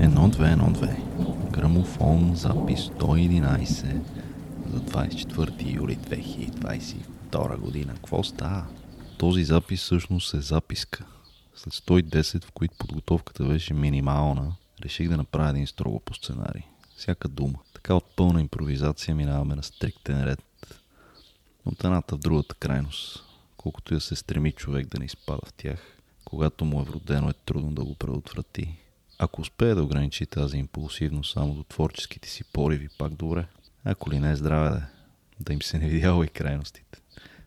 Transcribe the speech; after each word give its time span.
Едно, 0.00 0.28
две, 0.28 0.50
едно, 0.50 0.70
две. 0.72 1.02
Грамофон, 1.50 2.32
запис 2.36 2.80
111 2.80 4.00
за 4.72 4.80
24 4.80 5.76
юли 5.76 5.96
2022 5.96 7.56
година. 7.56 7.94
Какво 7.94 8.22
става? 8.22 8.66
Този 9.18 9.44
запис 9.44 9.80
всъщност 9.80 10.34
е 10.34 10.40
записка. 10.40 11.04
След 11.54 11.74
110, 11.74 12.44
в 12.44 12.52
които 12.52 12.74
подготовката 12.78 13.44
беше 13.44 13.74
минимална, 13.74 14.52
реших 14.84 15.08
да 15.08 15.16
направя 15.16 15.50
един 15.50 15.66
строго 15.66 16.00
по 16.00 16.14
сценарий. 16.14 16.62
Всяка 16.96 17.28
дума. 17.28 17.58
Така 17.74 17.94
от 17.94 18.04
пълна 18.16 18.40
импровизация 18.40 19.14
минаваме 19.14 19.54
на 19.54 19.62
стриктен 19.62 20.24
ред. 20.24 20.42
От 21.64 21.84
едната 21.84 22.16
в 22.16 22.18
другата 22.18 22.54
крайност. 22.54 23.24
Колкото 23.56 23.94
и 23.94 23.96
да 23.96 24.00
се 24.00 24.16
стреми 24.16 24.52
човек 24.52 24.86
да 24.86 24.98
не 24.98 25.04
изпада 25.04 25.40
в 25.46 25.52
тях, 25.52 25.98
когато 26.24 26.64
му 26.64 26.80
е 26.80 26.84
вродено 26.84 27.30
е 27.30 27.32
трудно 27.32 27.72
да 27.72 27.84
го 27.84 27.94
предотврати. 27.94 28.76
Ако 29.18 29.40
успее 29.40 29.74
да 29.74 29.82
ограничи 29.82 30.26
тази 30.26 30.56
импулсивност 30.58 31.32
само 31.32 31.54
до 31.54 31.64
творческите 31.64 32.28
си 32.28 32.44
пориви, 32.44 32.88
пак 32.98 33.14
добре. 33.14 33.46
Ако 33.84 34.10
ли 34.10 34.18
не 34.18 34.30
е 34.30 34.36
здраве 34.36 34.70
да 34.70 34.86
да 35.40 35.52
им 35.52 35.62
се 35.62 35.78
не 35.78 35.88
видяла 35.88 36.24
и 36.24 36.28
крайностите. 36.28 37.00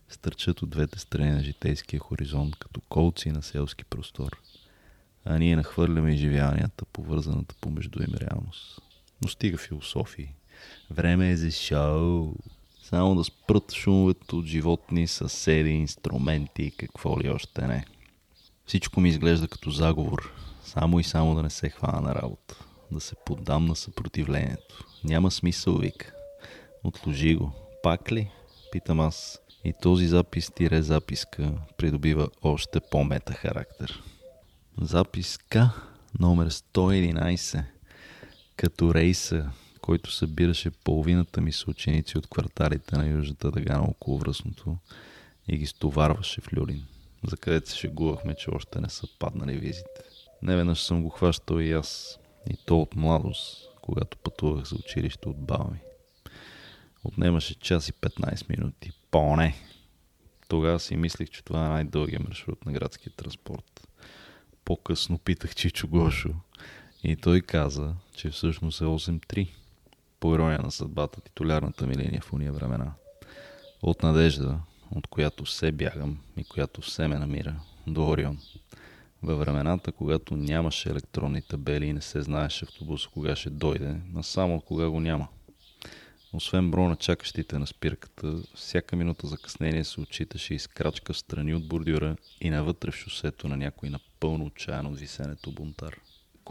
Стърчат 0.10 0.62
от 0.62 0.70
двете 0.70 1.00
страни 1.00 1.32
на 1.32 1.44
житейския 1.44 2.00
хоризонт, 2.00 2.55
като 2.55 2.82
колци 2.82 3.32
на 3.32 3.44
селски 3.44 3.84
простор. 3.86 4.41
А 5.26 5.38
ние 5.38 5.55
нахвърляме 5.55 6.14
изживяванията, 6.14 6.86
повързаната 6.86 7.55
помежду 7.62 8.00
им 8.00 8.14
реалност. 8.18 8.82
Но 9.22 9.28
стига 9.28 9.58
философии. 9.58 10.34
Време 10.90 11.32
е 11.32 11.38
за 11.38 11.52
шоу. 11.52 12.35
Само 12.92 13.16
да 13.16 13.24
спрат 13.24 13.74
шумовете 13.74 14.36
от 14.36 14.46
животни, 14.46 15.08
съседи, 15.08 15.70
инструменти 15.70 16.64
и 16.64 16.72
какво 16.72 17.20
ли 17.20 17.30
още 17.30 17.68
не. 17.68 17.86
Всичко 18.66 19.02
ми 19.02 19.10
изглежда 19.10 19.48
като 19.48 19.70
заговор. 19.70 20.34
Само 20.64 21.00
и 21.00 21.04
само 21.04 21.36
да 21.36 21.44
не 21.44 21.50
се 21.50 21.70
хвана 21.70 22.02
на 22.02 22.16
работа. 22.16 22.66
Да 22.92 23.00
се 23.00 23.16
поддам 23.26 23.66
на 23.66 23.76
съпротивлението. 23.76 24.86
Няма 25.04 25.32
смисъл, 25.32 25.78
вика. 25.78 26.14
Отложи 26.84 27.36
го. 27.36 27.52
Пак 27.84 28.12
ли? 28.12 28.32
Питам 28.72 29.00
аз. 29.00 29.40
И 29.64 29.74
този 29.82 30.08
запис 30.08 30.52
тире 30.56 30.82
записка 30.82 31.52
придобива 31.78 32.30
още 32.42 32.80
по-мета 32.92 33.34
характер. 33.34 34.04
Записка 34.82 35.70
номер 36.20 36.50
111 36.50 37.64
като 38.58 38.94
рейса, 38.94 39.52
който 39.82 40.12
събираше 40.12 40.71
половината 40.71 41.41
ми 41.41 41.51
съученици 41.51 42.18
от 42.18 42.27
кварталите 42.27 42.98
на 42.98 43.07
Южната 43.07 43.51
дъга 43.51 43.77
на 43.77 43.84
околовръстното 43.84 44.77
и 45.48 45.57
ги 45.57 45.65
стоварваше 45.65 46.41
в 46.41 46.54
Люлин, 46.57 46.85
за 47.27 47.38
където 47.38 47.70
се 47.70 47.77
шегувахме, 47.77 48.35
че 48.35 48.51
още 48.51 48.82
не 48.82 48.90
са 48.90 49.07
паднали 49.20 49.57
визите. 49.57 50.01
Не 50.41 50.55
веднъж 50.55 50.82
съм 50.82 51.04
го 51.04 51.10
хващал 51.10 51.60
и 51.60 51.71
аз, 51.71 52.20
и 52.49 52.57
то 52.65 52.82
от 52.82 52.96
младост, 52.96 53.70
когато 53.82 54.18
пътувах 54.18 54.65
за 54.65 54.76
училище 54.76 55.29
от 55.29 55.38
баба 55.38 55.71
ми. 55.71 55.79
Отнемаше 57.04 57.60
час 57.60 57.90
и 57.90 57.93
15 57.93 58.49
минути. 58.49 58.91
Поне! 59.12 59.55
Тогава 60.48 60.79
си 60.79 60.95
мислих, 60.95 61.29
че 61.29 61.43
това 61.43 61.66
е 61.66 61.70
най-дългия 61.70 62.20
маршрут 62.20 62.66
на 62.66 62.71
градския 62.71 63.13
транспорт. 63.13 63.88
По-късно 64.66 65.18
питах 65.18 65.56
Чичо 65.56 65.88
Гошо 65.88 66.29
и 67.03 67.16
той 67.16 67.41
каза, 67.41 67.94
че 68.16 68.29
всъщност 68.29 68.81
е 68.81 68.84
8-3. 68.84 69.50
По 70.22 70.36
ирония 70.36 70.59
на 70.59 70.72
съдбата, 70.72 71.22
титулярната 71.22 71.88
ми 71.88 71.96
линия 71.96 72.22
в 72.22 72.34
уния 72.34 72.53
времена. 72.53 72.94
От 73.81 74.03
надежда, 74.03 74.59
от 74.96 75.08
която 75.08 75.46
все 75.46 75.72
бягам 75.72 76.18
и 76.38 76.44
която 76.44 76.81
все 76.81 77.07
ме 77.07 77.19
намира, 77.19 77.56
до 77.88 78.07
Орион. 78.09 78.40
Във 79.23 79.40
времената, 79.40 79.91
когато 79.91 80.38
нямаше 80.38 80.90
електронни 80.90 81.41
табели 81.41 81.85
и 81.85 81.94
не 81.94 82.01
се 82.01 82.22
знаеше 82.22 82.66
автобус 82.66 83.07
кога 83.07 83.35
ще 83.35 83.50
дойде, 83.50 83.95
а 84.16 84.23
само 84.23 84.62
кога 84.62 84.90
го 84.90 85.00
няма. 85.00 85.28
Освен 86.34 86.72
броя 86.72 86.90
на 86.90 86.95
чакащите 86.95 87.59
на 87.59 87.68
спирката, 87.68 88.44
всяка 88.56 88.95
минута 88.95 89.28
закъснение 89.28 89.84
се 89.84 90.01
отчиташе 90.01 90.53
изкрачка 90.53 91.13
в 91.13 91.18
страни 91.18 91.56
от 91.56 91.68
бордюра 91.68 92.16
и 92.41 92.50
навътре 92.50 92.91
в 92.91 92.95
шосето 92.95 93.47
на 93.47 93.57
някой 93.57 93.90
напълно 93.90 94.45
отчаян 94.45 94.85
от 94.85 95.00
висенето 95.00 95.51
бунтар. 95.51 95.95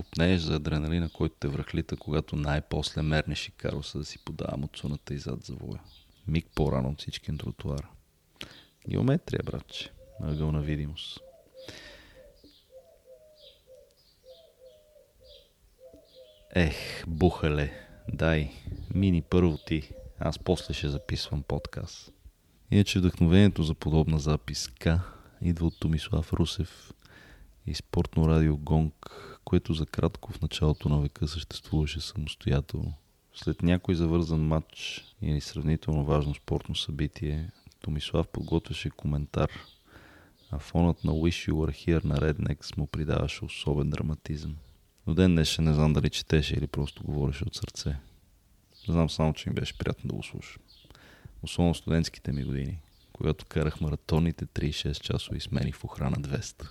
Купнееш 0.01 0.41
за 0.41 0.55
адреналина, 0.55 1.09
който 1.09 1.35
те 1.41 1.49
връхлита, 1.49 1.97
когато 1.97 2.37
най-после 2.37 3.03
мернеш 3.03 3.49
и 3.49 3.51
кароса 3.51 3.99
да 3.99 4.05
си 4.05 4.19
подава 4.19 4.57
муцуната 4.57 5.15
и 5.15 5.19
зад 5.19 5.45
завоя. 5.45 5.81
Миг 6.27 6.47
по-рано 6.55 6.89
от 6.89 7.01
всички 7.01 7.33
на 7.33 7.39
тротуара. 7.39 7.89
Геометрия, 8.89 9.41
братче. 9.45 9.91
Ъгъл 10.23 10.53
на 10.53 10.61
видимост. 10.61 11.21
Ех, 16.55 17.05
бухале, 17.07 17.73
дай, 18.13 18.51
мини 18.95 19.23
първо 19.23 19.59
ти, 19.67 19.91
аз 20.19 20.39
после 20.39 20.75
ще 20.75 20.89
записвам 20.89 21.43
подкаст. 21.43 22.13
Иначе 22.71 22.99
вдъхновението 22.99 23.63
за 23.63 23.75
подобна 23.75 24.19
записка 24.19 25.01
идва 25.43 25.67
от 25.67 25.81
Томислав 25.81 26.33
Русев 26.33 26.93
и 27.67 27.75
спортно 27.75 28.29
радио 28.29 28.57
Гонг, 28.57 29.17
което 29.51 29.75
за 29.75 29.87
кратко 29.87 30.33
в 30.33 30.43
началото 30.43 30.89
на 30.89 31.01
века 31.01 31.29
съществуваше 31.29 32.01
самостоятелно. 32.01 32.95
След 33.35 33.63
някой 33.63 33.95
завързан 33.95 34.41
матч 34.41 35.05
или 35.23 35.41
сравнително 35.41 36.05
важно 36.05 36.35
спортно 36.35 36.75
събитие, 36.75 37.51
Томислав 37.81 38.29
подготвяше 38.29 38.91
коментар, 38.91 39.51
а 40.51 40.59
фонът 40.59 41.05
на 41.05 41.13
Wish 41.13 41.51
You 41.51 41.53
Were 41.53 41.71
Here 41.71 42.05
на 42.05 42.17
Rednex 42.17 42.79
му 42.79 42.87
придаваше 42.87 43.45
особен 43.45 43.91
драматизъм. 43.91 44.57
До 45.07 45.15
ден 45.15 45.35
днешен 45.35 45.65
не 45.65 45.75
знам 45.75 45.93
дали 45.93 46.11
четеше 46.11 46.55
или 46.55 46.67
просто 46.67 47.05
говореше 47.05 47.45
от 47.45 47.55
сърце. 47.55 47.97
Знам 48.89 49.11
само, 49.11 49.35
че 49.35 49.49
ми 49.51 49.55
беше 49.55 49.79
приятно 49.79 50.09
да 50.09 50.15
го 50.15 50.23
слушам. 50.23 50.63
Особено 51.43 51.75
студентските 51.75 52.33
ми 52.33 52.45
години, 52.45 52.79
когато 53.13 53.47
карах 53.47 53.81
маратонните 53.81 54.47
36 54.47 55.01
часови 55.01 55.41
смени 55.41 55.73
в 55.73 55.85
охрана 55.85 56.17
200. 56.17 56.71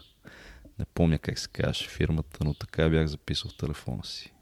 Не 0.79 0.85
помня 0.85 1.19
как 1.19 1.39
се 1.39 1.47
казваше 1.47 1.89
фирмата, 1.89 2.37
но 2.43 2.53
така 2.53 2.89
бях 2.89 3.07
записал 3.07 3.51
в 3.51 3.57
телефона 3.57 4.03
си. 4.03 4.33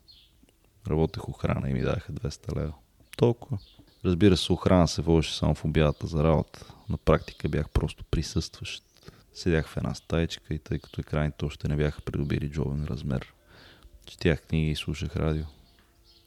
Работех 0.88 1.30
охрана 1.30 1.70
и 1.70 1.74
ми 1.74 1.82
даха 1.82 2.14
200 2.14 2.58
лева. 2.58 2.74
Толкова. 3.18 3.58
Разбира 4.06 4.38
се, 4.38 4.54
охрана 4.54 4.88
се 4.88 5.02
водеше 5.02 5.38
само 5.38 5.56
в 5.56 5.66
обядата 5.66 6.08
за 6.08 6.24
работа. 6.24 6.74
На 6.90 6.98
практика 6.98 7.50
бях 7.50 7.70
просто 7.70 8.04
присъстващ. 8.04 8.84
Седях 9.34 9.68
в 9.68 9.78
една 9.78 9.94
стаечка 9.94 10.54
и 10.54 10.60
тъй 10.60 10.80
като 10.80 11.02
екраните 11.02 11.46
още 11.46 11.68
не 11.68 11.76
бяха 11.76 12.02
придобили 12.02 12.50
джобен 12.50 12.86
размер, 12.86 13.34
четях 14.06 14.42
книги 14.42 14.72
и 14.72 14.76
слушах 14.76 15.16
радио. 15.16 15.46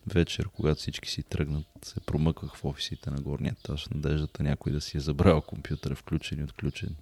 Вечер, 0.06 0.48
когато 0.48 0.80
всички 0.80 1.10
си 1.10 1.22
тръгнат, 1.22 1.66
се 1.82 2.00
промъквах 2.00 2.56
в 2.56 2.64
офисите 2.64 3.10
на 3.10 3.20
горния 3.20 3.52
етаж, 3.58 3.88
надеждата 3.88 4.42
някой 4.42 4.72
да 4.72 4.80
си 4.80 4.96
е 4.96 5.00
забрал 5.00 5.40
компютъра 5.40 5.94
включен 5.94 6.40
и 6.40 6.44
отключен. 6.44 6.96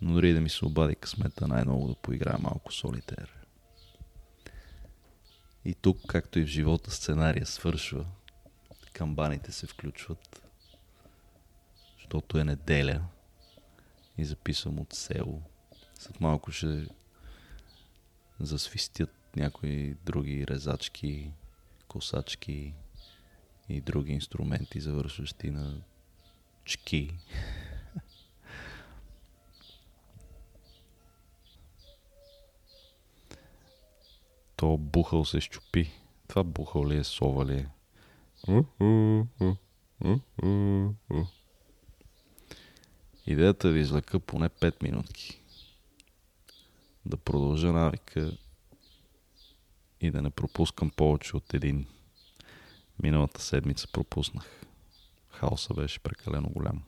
Но 0.00 0.14
дори 0.14 0.32
да 0.32 0.40
ми 0.40 0.48
се 0.48 0.64
обади 0.64 0.94
късмета 0.94 1.48
най-много 1.48 1.88
да 1.88 1.94
поиграя 1.94 2.38
малко 2.38 2.72
солитер. 2.72 3.46
И 5.64 5.74
тук, 5.74 5.98
както 6.06 6.38
и 6.38 6.44
в 6.44 6.46
живота, 6.46 6.90
сценария 6.90 7.46
свършва. 7.46 8.06
Камбаните 8.92 9.52
се 9.52 9.66
включват, 9.66 10.42
защото 11.96 12.38
е 12.38 12.44
неделя 12.44 13.04
и 14.18 14.24
записвам 14.24 14.78
от 14.78 14.92
село. 14.92 15.42
След 15.98 16.20
малко 16.20 16.52
ще 16.52 16.86
засвистят 18.40 19.14
някои 19.36 19.94
други 20.04 20.46
резачки, 20.46 21.30
косачки 21.88 22.74
и 23.68 23.80
други 23.80 24.12
инструменти, 24.12 24.80
завършващи 24.80 25.50
на 25.50 25.80
чки. 26.64 27.18
То 34.56 34.76
бухал 34.76 35.24
се 35.24 35.40
щупи. 35.40 35.90
Това 36.28 36.44
бухал 36.44 36.88
ли 36.88 36.96
е, 36.96 37.04
сова 37.04 37.46
ли 37.46 37.54
е? 37.54 37.68
Идеята 43.26 43.70
ви 43.70 43.80
излъка 43.80 44.20
поне 44.20 44.48
5 44.48 44.82
минутки. 44.82 45.40
Да 47.06 47.16
продължа 47.16 47.72
навика 47.72 48.36
и 50.00 50.10
да 50.10 50.22
не 50.22 50.30
пропускам 50.30 50.90
повече 50.90 51.36
от 51.36 51.54
един. 51.54 51.86
Миналата 53.02 53.42
седмица 53.42 53.88
пропуснах. 53.92 54.62
Хаоса 55.28 55.74
беше 55.74 56.00
прекалено 56.00 56.48
голям. 56.48 56.82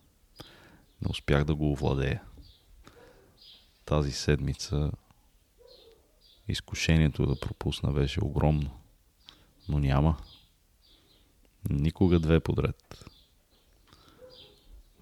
Не 1.03 1.11
успях 1.11 1.45
да 1.45 1.55
го 1.55 1.73
овладея. 1.73 2.23
Тази 3.85 4.13
седмица 4.13 4.91
изкушението 6.49 7.27
да 7.27 7.41
пропусна 7.41 7.93
беше 7.93 8.25
огромно. 8.25 8.71
Но 9.69 9.79
няма. 9.79 10.17
Никога 11.71 12.21
две 12.21 12.41
подред. 12.41 13.05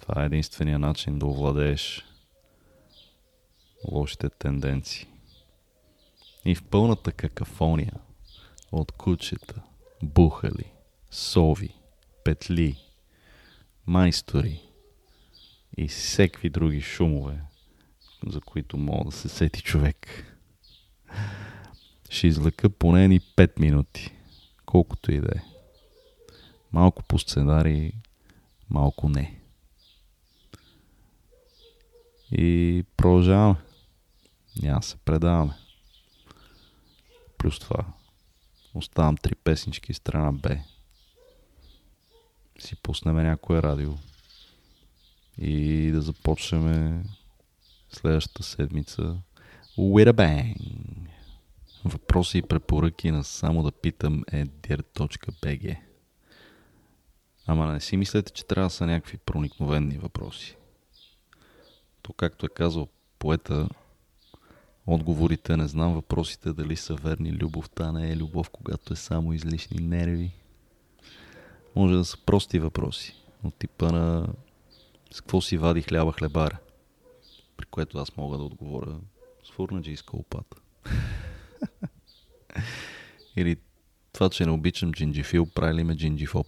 Това 0.01 0.23
е 0.23 0.27
единствения 0.27 0.79
начин 0.79 1.19
да 1.19 1.27
овладееш 1.27 2.05
лошите 3.93 4.29
тенденции. 4.29 5.07
И 6.45 6.55
в 6.55 6.63
пълната 6.63 7.13
какафония 7.13 7.93
от 8.73 8.93
кучета, 8.93 9.63
бухали, 10.03 10.73
сови, 11.11 11.75
петли, 12.25 12.77
майстори 13.87 14.63
и 15.77 15.89
всеки 15.89 16.51
други 16.51 16.81
шумове, 16.81 17.41
за 18.27 18.41
които 18.41 18.77
мога 18.77 19.05
да 19.05 19.17
се 19.17 19.29
сети 19.29 19.63
човек. 19.63 20.36
Ще 22.11 22.27
излека 22.27 22.71
поне 22.71 23.09
ни 23.09 23.21
5 23.21 23.61
минути, 23.61 24.13
колкото 24.67 25.13
и 25.13 25.21
да 25.21 25.29
е. 25.37 25.43
Малко 26.73 27.03
по 27.03 27.19
сценарий, 27.19 27.93
малко 28.71 29.09
не. 29.09 29.41
И 32.33 32.85
продължаваме. 32.97 33.57
Няма 34.63 34.83
се 34.83 34.97
предаваме. 34.97 35.55
Плюс 37.39 37.59
това 37.59 37.85
оставам 38.75 39.17
три 39.17 39.35
песнички 39.35 39.95
страна 39.95 40.33
Б. 40.33 40.57
Си 42.59 42.77
пуснем 42.77 43.17
някое 43.17 43.62
радио 43.62 43.93
и 45.39 45.91
да 45.91 46.01
започнем 46.01 47.05
следващата 47.93 48.43
седмица 48.43 49.17
with 49.79 50.11
a 50.11 50.12
bang. 50.12 50.57
Въпроси 51.87 52.38
и 52.38 52.43
препоръки 52.43 53.11
на 53.11 53.25
само 53.25 53.62
да 53.62 53.73
питам 53.73 54.25
е 54.33 54.44
dir.bg 54.44 55.79
Ама 57.47 57.73
не 57.73 57.81
си 57.81 57.97
мислете, 57.97 58.33
че 58.33 58.47
трябва 58.47 58.67
да 58.67 58.71
са 58.71 58.87
някакви 58.87 59.19
проникновенни 59.19 59.99
въпроси. 59.99 60.56
То 62.03 62.12
както 62.12 62.47
е 62.47 62.49
казал 62.49 62.88
поета, 63.19 63.69
отговорите 64.87 65.56
не 65.56 65.69
знам, 65.69 65.94
въпросите 65.94 66.53
дали 66.53 66.77
са 66.77 66.94
верни, 66.94 67.33
любовта 67.33 67.93
не 67.93 68.12
е 68.12 68.17
любов, 68.17 68.50
когато 68.50 68.93
е 68.93 68.97
само 68.97 69.33
излишни 69.33 69.87
нерви. 69.87 70.33
Може 71.77 71.94
да 71.94 72.05
са 72.05 72.19
прости 72.27 72.59
въпроси, 72.59 73.15
от 73.44 73.55
типа 73.55 73.93
на 73.93 74.29
с 75.11 75.21
какво 75.21 75.41
си 75.41 75.56
вади 75.56 75.83
хляба 75.83 76.12
хлебара, 76.12 76.59
при 77.56 77.67
което 77.67 77.99
аз 77.99 78.17
мога 78.17 78.38
да 78.38 78.44
отговоря 78.44 78.99
с 79.44 79.50
фурнаджийска 79.50 80.17
опата. 80.17 80.56
Или 83.37 83.56
това, 84.12 84.31
че 84.31 84.47
не 84.47 84.53
обичам 84.53 84.93
джинджифил, 84.93 85.47
прави 85.47 85.75
ли 85.75 85.85
ме 85.85 85.97
джинджифоп? 85.97 86.47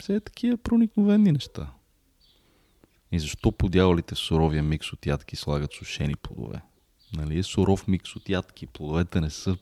Все 0.00 0.14
е 0.14 0.20
такива 0.20 0.56
проникновени 0.56 1.32
неща. 1.32 1.72
И 3.12 3.20
защо 3.20 3.52
подявалите 3.52 4.14
в 4.14 4.18
суровия 4.18 4.62
микс 4.62 4.92
от 4.92 5.06
ядки 5.06 5.36
слагат 5.36 5.72
сушени 5.72 6.16
плодове? 6.16 6.62
Нали 7.14 7.38
е 7.38 7.42
суров 7.42 7.88
микс 7.88 8.16
от 8.16 8.28
ядки, 8.28 8.66
плодовете 8.66 9.20
не 9.20 9.30
са... 9.30 9.56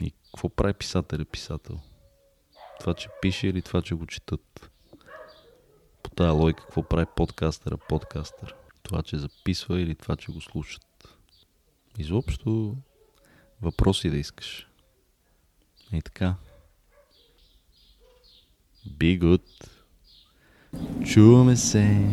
И 0.00 0.12
какво 0.24 0.48
прави 0.48 0.74
писателя 0.74 1.24
писател? 1.24 1.80
Това, 2.80 2.94
че 2.94 3.08
пише 3.22 3.48
или 3.48 3.62
това, 3.62 3.82
че 3.82 3.94
го 3.94 4.06
четат? 4.06 4.70
По 6.02 6.10
тая 6.10 6.32
логика, 6.32 6.62
какво 6.62 6.82
прави 6.82 7.06
подкастъра 7.16 7.76
подкастър? 7.76 8.54
Това, 8.82 9.02
че 9.02 9.18
записва 9.18 9.80
или 9.80 9.94
това, 9.94 10.16
че 10.16 10.32
го 10.32 10.40
слушат? 10.40 10.87
Изобщо 11.98 12.76
въпроси 13.62 14.10
да 14.10 14.16
искаш. 14.16 14.66
И 15.92 16.02
така. 16.02 16.34
Be 18.88 19.20
good. 19.20 19.42
Чуваме 21.04 21.56
се. 21.56 22.10